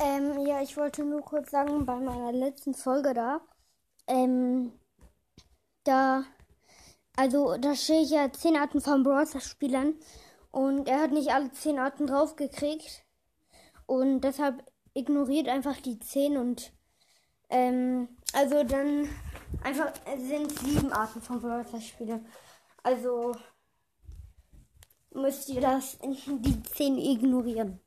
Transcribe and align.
Ähm, 0.00 0.46
ja, 0.46 0.62
ich 0.62 0.76
wollte 0.76 1.04
nur 1.04 1.22
kurz 1.22 1.50
sagen, 1.50 1.84
bei 1.84 1.96
meiner 1.96 2.30
letzten 2.30 2.72
Folge 2.72 3.14
da, 3.14 3.40
ähm, 4.06 4.72
da, 5.82 6.24
also 7.16 7.56
da 7.56 7.74
stehe 7.74 8.02
ich 8.02 8.10
ja 8.10 8.32
10 8.32 8.56
Arten 8.56 8.80
von 8.80 9.02
Browser-Spielern 9.02 9.94
und 10.52 10.88
er 10.88 11.00
hat 11.02 11.10
nicht 11.10 11.30
alle 11.30 11.50
10 11.50 11.80
Arten 11.80 12.06
draufgekriegt 12.06 13.04
und 13.86 14.20
deshalb 14.20 14.64
ignoriert 14.94 15.48
einfach 15.48 15.80
die 15.80 15.98
10 15.98 16.36
und, 16.36 16.72
ähm, 17.50 18.08
also 18.34 18.62
dann 18.62 19.08
einfach 19.64 19.92
sind 20.16 20.56
sieben 20.60 20.92
Arten 20.92 21.20
von 21.20 21.40
Browser-Spielern. 21.40 22.24
Also 22.84 23.34
müsst 25.12 25.48
ihr 25.48 25.60
das 25.60 25.98
die 26.02 26.62
10 26.62 26.98
ignorieren. 26.98 27.80